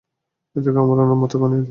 এদেরকে 0.55 0.79
আমার 0.83 1.13
উম্মত 1.15 1.31
বানিয়ে 1.41 1.59
দিন। 1.59 1.69